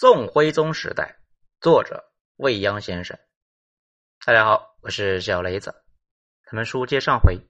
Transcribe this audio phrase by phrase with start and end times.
[0.00, 1.16] 宋徽宗时代，
[1.60, 2.04] 作者
[2.36, 3.18] 未央先生。
[4.24, 5.74] 大家好，我是小雷子。
[6.46, 7.40] 咱们书接上回，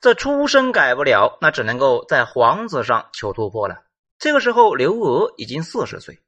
[0.00, 3.82] 这出身改不了，那只能够在皇子上求突破了。
[4.18, 6.18] 这个时候，刘娥已经四十岁，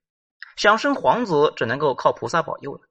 [0.57, 2.83] 想生皇子只能够靠菩萨保佑了。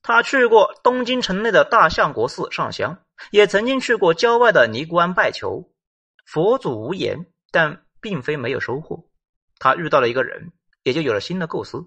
[0.00, 5.72] 他去过东京城内的大相国寺上香，也曾经去过郊外的尼姑庵拜求
[6.24, 9.08] 佛祖无言，但并非没有收获。
[9.62, 10.50] 他遇到了一个人，
[10.82, 11.86] 也就有了新的构思。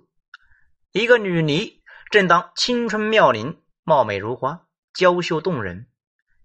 [0.93, 5.87] 一个女尼正当青春妙龄，貌美如花，娇羞动人。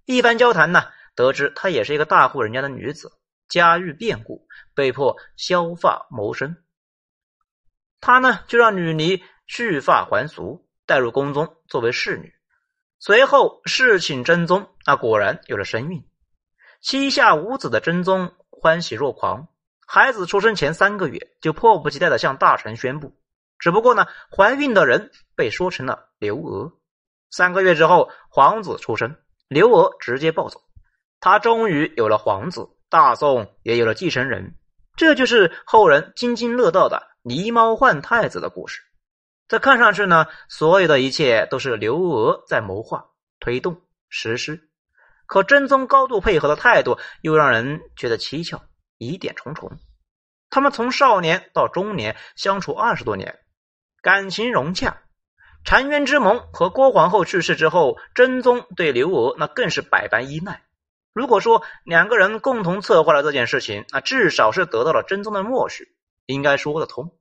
[0.07, 0.83] 一番交谈呢，
[1.15, 3.13] 得知她也是一个大户人家的女子，
[3.49, 6.57] 家遇变故，被迫削发谋生。
[8.01, 12.35] 他呢，就让女尼蓄发还俗，带入宫中作为侍女。
[12.99, 16.05] 随后侍寝真宗，那果然有了身孕。
[16.81, 19.47] 膝下无子的真宗欢喜若狂。
[19.93, 23.13] 孩子出生前三个月，就迫不及待的向大臣宣布。
[23.59, 26.71] 只不过呢，怀孕的人被说成了刘娥。
[27.29, 29.17] 三个月之后，皇子出生，
[29.49, 30.63] 刘娥直接抱走。
[31.19, 34.55] 他终于有了皇子，大宋也有了继承人。
[34.95, 38.81] 这就是后人津津乐道的“狸猫换太子”的故事。
[39.49, 43.07] 这看上去呢，所有的一切都是刘娥在谋划、
[43.41, 44.69] 推动、实施。
[45.27, 48.63] 可真宗高度配合的态度，又让人觉得蹊跷。
[49.01, 49.79] 疑点重重，
[50.51, 53.39] 他们从少年到中年相处二十多年，
[54.03, 55.03] 感情融洽。
[55.65, 60.65] 澶渊之盟和郭皇后去世之后，真宗对刘娥那更是百般依赖。
[61.15, 67.19] 如果说两个人共同策划了这件事情，那至少是得到了真宗的默许，应该说得通。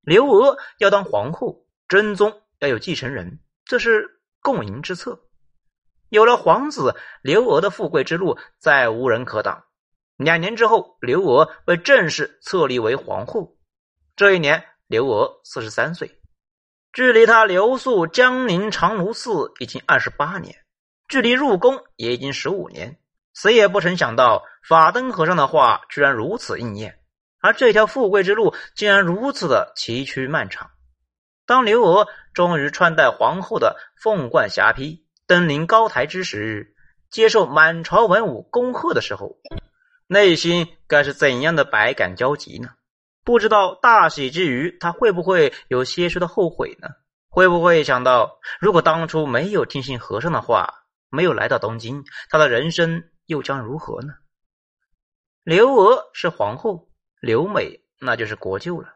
[0.00, 5.24] 刘娥要当皇后，真宗要有继承人，这是共赢之策。
[6.08, 9.64] 有了皇子，刘娥的富贵之路再无人可挡。
[10.16, 13.56] 两年之后，刘娥被正式册立为皇后。
[14.14, 16.20] 这一年，刘娥四十三岁，
[16.92, 20.54] 距离她留宿江宁长芦寺已经二十八年，
[21.08, 22.96] 距离入宫也已经十五年。
[23.34, 27.00] 谁也不曾想到，法灯和尚的话居然如此应验，
[27.40, 30.70] 而这条富贵之路竟然如此的崎岖漫长。
[31.44, 36.76] 当刘娥终于穿戴皇后的凤冠霞帔，登临高台之时，
[37.10, 39.36] 接受满朝文武恭贺的时候。
[40.14, 42.68] 内心该是怎样的百感交集呢？
[43.24, 46.86] 不知道大喜之余，他会不会有些许的后悔呢？
[47.28, 50.72] 会不会想到，如果当初没有听信和尚的话，
[51.10, 54.14] 没有来到东京，他的人生又将如何呢？
[55.42, 56.88] 刘娥是皇后，
[57.20, 58.94] 刘美那就是国舅了。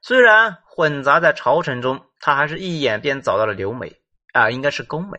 [0.00, 4.00] 虽然混杂在朝臣中，他还是一眼便找到了刘美
[4.32, 5.18] 啊，应该是宫美，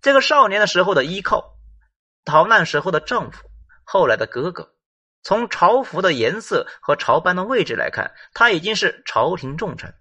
[0.00, 1.54] 这个少年的时候的依靠，
[2.24, 3.44] 逃难时候的丈夫。
[3.84, 4.74] 后来的哥哥，
[5.22, 9.94] 从朝服的颜色和朝班的位置来看，他已经是朝廷重臣。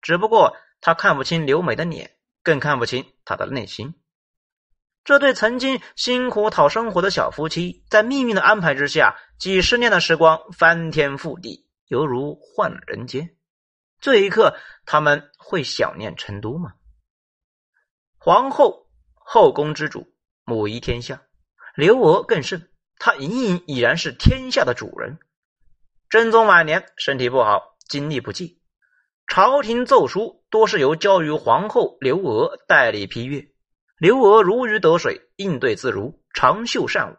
[0.00, 3.94] 只不过他看不清刘美的脸，更看不清她的内心。
[5.04, 13.36] 这对曾经辛苦讨生活的小夫妻，在命运的安排之下，几十年的时光翻天覆地，犹如换了人间。
[14.00, 14.56] 这一刻，
[14.86, 16.74] 他们会想念成都吗？
[18.16, 20.12] 皇后，后宫之主，
[20.44, 21.22] 母仪天下，
[21.74, 22.71] 刘娥更甚。
[23.04, 25.18] 他隐隐已然是天下的主人。
[26.08, 28.60] 真宗晚年身体不好，精力不济，
[29.26, 33.48] 朝廷奏书多是由交于皇后刘娥代理批阅。
[33.98, 37.16] 刘娥如鱼得水，应对自如，长袖善舞。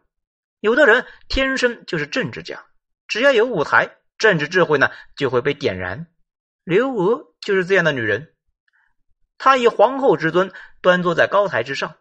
[0.61, 2.63] 有的人天生就是政治家，
[3.09, 6.07] 只要有舞台，政治智慧呢就会被点燃。
[6.63, 8.33] 刘娥就是这样的女人。
[9.38, 11.97] 她以皇后之尊端坐在高台之上，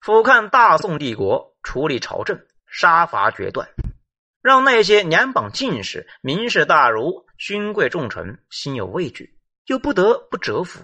[0.00, 2.44] 俯瞰大宋帝国，处理朝政。
[2.76, 3.68] 杀伐决断，
[4.42, 10.80] 让那些两榜进士、名士大儒、勋贵重臣心有畏惧，又不得不折服，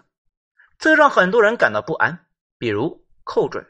[0.78, 2.26] 这让很多人感到不安。
[2.58, 3.66] 比如寇准，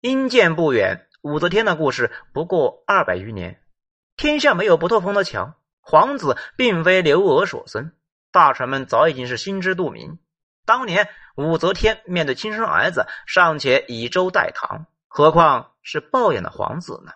[0.00, 3.60] 因见不远，武则天的故事不过二百余年，
[4.16, 5.56] 天下没有不透风的墙。
[5.80, 7.90] 皇子并非刘娥所生，
[8.30, 10.20] 大臣们早已经是心知肚明。
[10.64, 14.86] 当年武则天面对亲生儿子，尚且以粥代糖。
[15.12, 17.10] 何况是抱养的皇子呢？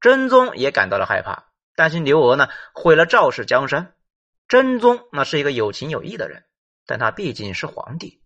[0.00, 3.96] 真宗也感到了害怕，担心刘娥呢毁了赵氏江山。
[4.46, 6.44] 真宗那是一个有情有义的人，
[6.86, 8.22] 但他毕竟是皇帝，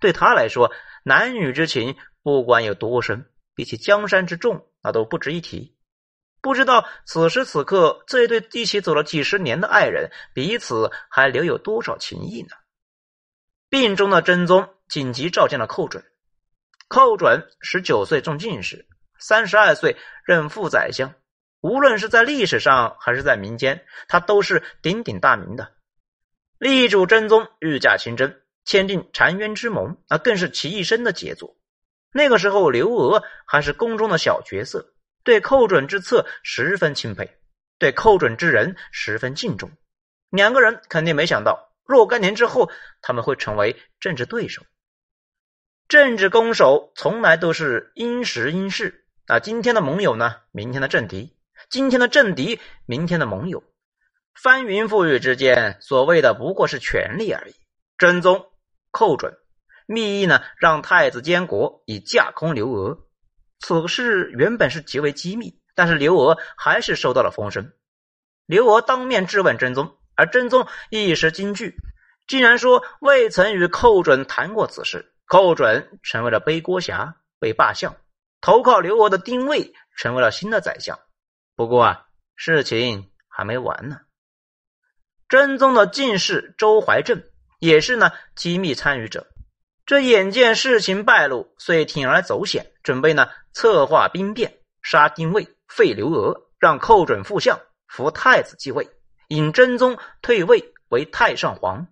[0.00, 0.72] 对他来说，
[1.04, 5.76] 男女之情不管有多深，比起江山之重，那都不值一提。
[6.40, 12.56] 不知道此时此刻，这一对一起走了几十年的爱人，彼此还留有多少情谊呢？
[13.68, 16.02] 病中的真宗紧急召见了寇准。
[16.92, 18.86] 寇准十九岁中进士，
[19.18, 19.96] 三十二岁
[20.26, 21.14] 任副宰相。
[21.62, 25.72] 无论是在历史上还是在民间，他都是鼎鼎大名的。
[26.58, 31.56] 力主真宗御驾亲征，签订澶渊之盟，那更是其一生的杰作。
[32.12, 34.92] 那个时候，刘娥还是宫中的小角色，
[35.24, 37.38] 对寇准之策十分钦佩，
[37.78, 39.70] 对寇准之人十分敬重。
[40.28, 44.62] 两个人肯定没想到，若干年之后，他们会成为政治对手。
[45.92, 49.40] 政治攻守从来都是因时因势啊！
[49.40, 51.36] 今天的盟友呢，明天的政敌；
[51.68, 53.62] 今天的政敌，明天的盟友。
[54.42, 57.54] 翻云覆雨之间，所谓的不过是权力而已。
[57.98, 58.46] 真宗
[58.90, 59.34] 寇准
[59.86, 62.98] 密议呢，让太子监国以架空刘娥。
[63.60, 67.70] 此事原本是极为机密，但是刘娥还是收到了风声。
[68.46, 71.76] 刘娥当面质问真宗，而真宗一时惊惧，
[72.26, 75.11] 竟然说未曾与寇准谈过此事。
[75.32, 77.96] 寇准成为了背锅侠，被罢相。
[78.42, 81.00] 投靠刘娥的丁谓成为了新的宰相。
[81.56, 82.06] 不过啊，
[82.36, 84.00] 事情还没完呢。
[85.30, 87.24] 真宗的进士周怀正
[87.60, 89.26] 也是呢机密参与者，
[89.86, 97.58] 这眼见事情败露，遂铤而走险，准备呢策划兵变，杀丁谓，废刘娥，让寇准复相，
[97.88, 98.86] 扶太子继位，
[99.28, 101.86] 引真宗退位为太上皇。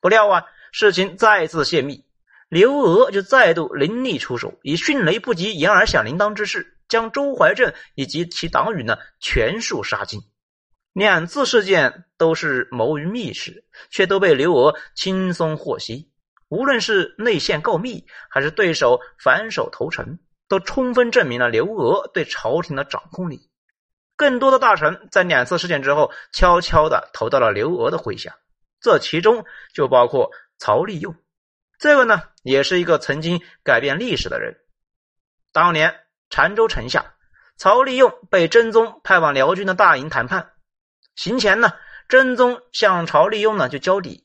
[0.00, 2.04] 不料啊，事情再次泄密，
[2.54, 10.20] 刘娥就再度凌厉出手，以迅雷不及掩耳响铃铛之势，将周怀正以及其党羽呢全数杀尽。
[10.92, 16.12] 两次事件都是谋于密室，却都被刘娥轻松获悉。
[16.48, 23.50] 无论是内线告密，还是对手反手投诚，都充分证明了刘娥对朝廷的掌控力。
[24.14, 28.36] 更多的大臣在两次事件之后，悄悄的投到了刘娥的麾下，
[28.80, 31.16] 这其中就包括曹利用。
[31.78, 34.56] 这个呢，也是一个曾经改变历史的人。
[35.52, 36.00] 当年
[36.30, 37.14] 澶州城下，
[37.56, 40.52] 曹利用被真宗派往辽军的大营谈判。
[41.14, 41.72] 行前呢，
[42.08, 44.24] 真宗向曹利用呢就交底，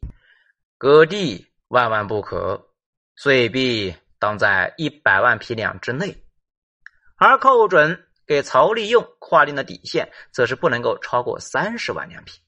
[0.77, 2.69] 割地万万不可，
[3.15, 6.23] 岁币当在一百万匹两之内。
[7.17, 12.39] 而寇准给曹利用划定的底线，则是不能够超过三十万两匹，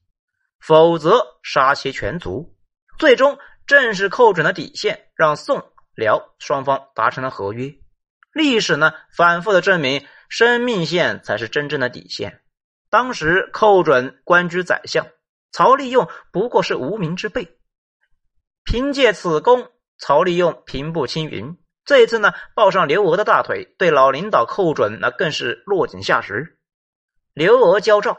[0.60, 2.56] 否则杀其全族。
[2.98, 3.38] 最终，
[3.72, 7.74] 正是寇准的底线，让宋辽双方达成了合约。
[8.34, 12.42] 历史呢，反复的证明，生命线才是真正的底线。
[12.90, 15.08] 当时寇准官居宰相，
[15.54, 17.48] 曹利用不过是无名之辈。
[18.66, 21.58] 凭借此功，曹利用平步青云。
[21.86, 26.60] 这一次呢，抱上刘娥的大腿，对老领导寇准那更是落井下石。
[27.34, 28.18] 刘娥交诏，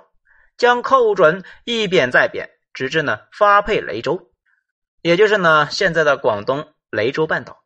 [0.56, 4.31] 将寇准一贬再贬，直至呢发配雷州，
[5.02, 7.62] 也就是呢现在的广东雷州半岛。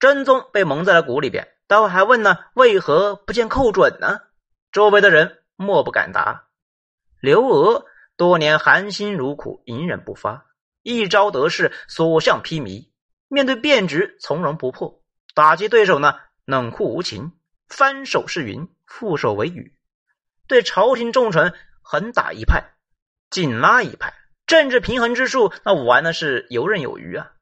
[0.00, 4.20] 真宗被蒙在了鼓里边，待会还问呢为何不见寇准呢？
[4.72, 5.38] 周围的人。
[5.56, 6.48] 莫不敢答。
[7.20, 10.46] 刘娥多年含辛茹苦，隐忍不发，
[10.82, 12.88] 一朝得势，所向披靡。
[13.28, 15.00] 面对变局，从容不迫；
[15.32, 17.34] 打击对手呢，冷酷无情。
[17.68, 19.78] 翻手是云，覆手为雨。
[20.48, 22.74] 对朝廷重臣，狠打一派，
[23.30, 24.12] 紧拉一派。
[24.46, 27.32] 政治平衡之术，那玩的是游刃有余啊！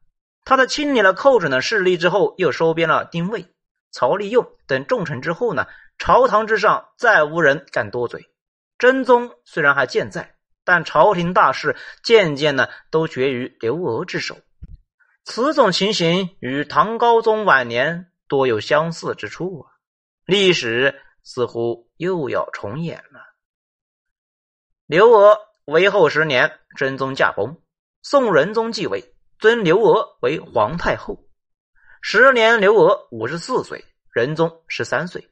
[0.45, 3.45] 他在清理了寇准的势力之后，又收编了丁谓、
[3.91, 5.67] 曹利用等重臣之后呢？
[5.99, 8.29] 朝堂之上，再无人敢多嘴。
[8.79, 10.35] 真宗虽然还健在，
[10.65, 14.37] 但朝廷大事渐渐呢都决于刘娥之手。
[15.23, 19.71] 此种情形与唐高宗晚年多有相似之处啊！
[20.25, 23.21] 历史似乎又要重演了。
[24.87, 27.61] 刘娥为后十年，真宗驾崩，
[28.01, 31.25] 宋仁宗继位，尊刘娥为皇太后。
[32.01, 35.29] 时年，刘娥五十四岁，仁宗十三岁。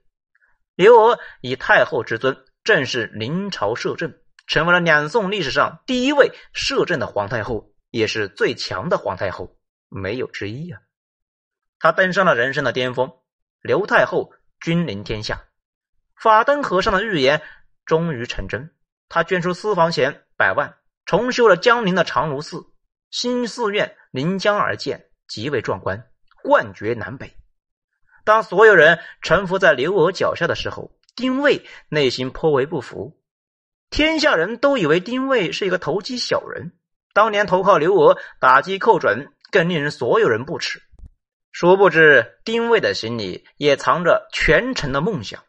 [0.75, 9.57] 刘娥以太后之尊，正式临朝摄政，成为了两宋历史上第一位摄政的皇太后，也是最强的皇太后，
[9.89, 10.79] 没有之一啊！
[11.77, 13.11] 她登上了人生的巅峰，
[13.61, 15.43] 刘太后君临天下，
[16.15, 17.41] 法灯和尚的预言
[17.85, 18.73] 终于成真。
[19.13, 20.73] 他捐出私房钱百万，
[21.05, 22.65] 重修了江陵的长芦寺，
[23.09, 26.07] 新寺院临江而建，极为壮观，
[26.41, 27.35] 冠绝南北。
[28.23, 33.19] 当所有人臣服在刘娥脚下的时候，丁谓内心颇为不服。
[33.89, 36.71] 天下人都以为丁谓是一个投机小人，
[37.13, 40.81] 当年投靠刘娥打击寇准，更令人所有人不齿。
[41.51, 45.43] 殊不知，丁谓的心里也藏着权臣的梦想。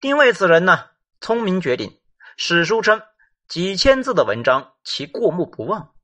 [0.00, 0.84] 丁谓此人呢，
[1.20, 1.98] 聪明绝顶。
[2.38, 3.00] 史书称，
[3.48, 5.94] 几千字的文章，其过目不忘。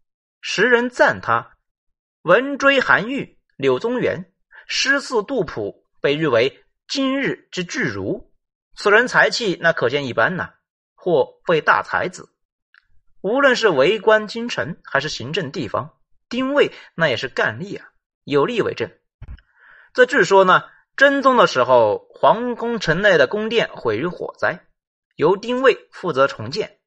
[0.41, 1.59] 时人赞他，
[2.23, 4.33] 文追韩愈、柳宗元，
[4.67, 5.83] 诗似杜甫。
[6.01, 8.33] 被誉为今日之巨儒，
[8.75, 10.55] 此人才气那可见一斑呐，
[10.95, 12.29] 或为大才子。
[13.21, 15.97] 无论是为官京城还是行政地方，
[16.29, 17.93] 丁谓那也是干吏啊，
[18.25, 18.91] 有力为证。
[19.93, 20.65] 这据说呢，
[20.97, 24.65] 真宗的时候，皇宫城内的宫殿毁于火灾，
[25.17, 26.79] 由丁谓负责重建。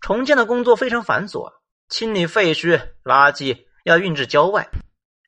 [0.00, 1.52] 重建的工作非常繁琐，
[1.88, 4.68] 清理废墟、垃圾要运至郊外。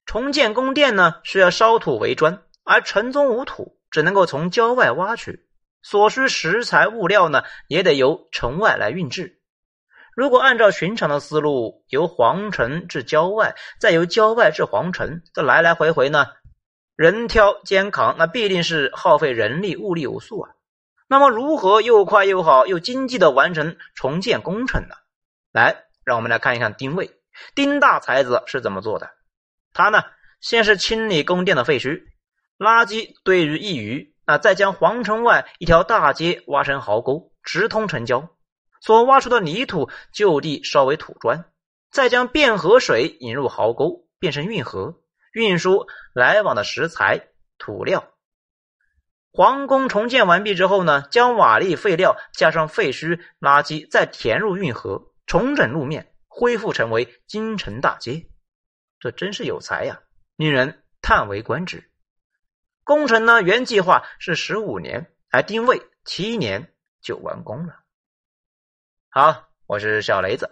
[0.05, 5.49] 重建宫殿呢，需要烧土为砖，而城中无土，只能够从郊外挖取。
[5.83, 9.41] 所需食材物料呢，也得由城外来运至。
[10.15, 16.27] 如果按照寻常的思路，由皇城至郊外，再由郊外至皇城，这来来回回呢，
[16.97, 20.56] 人挑肩扛，那必定是耗费人力物力无数啊。
[21.09, 24.97] 那么，如何又快又好又经济的完成重建工程呢？
[25.53, 27.13] 来，让我们来看一看丁位
[27.55, 29.11] 丁大才子是怎么做的。
[29.73, 30.03] 他呢，
[30.41, 32.03] 先是清理宫殿的废墟、
[32.59, 38.29] 垃圾堆于一隅，啊再将皇城外一条大街挖成壕沟，直通城郊。
[38.81, 41.45] 所挖出的泥土就地烧为土砖，
[41.91, 44.97] 再将汴河水引入壕沟，变成运河，
[45.33, 48.13] 运输来往的石材、土料。
[49.37, 58.31] 皇宫重建完毕之后呢，将瓦砾废料加上废墟垃圾，再填入运河，重整路面，恢复成为京城大街。
[58.99, 60.01] 这真是有才呀，
[60.37, 61.93] 令人叹为观止。
[62.83, 67.75] 工程呢，原计划是十五年，而丁未七年就完工了。
[69.11, 70.49] 好，我是小雷子，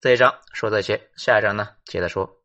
[0.00, 2.43] 这一章说这些，下一章呢接着说。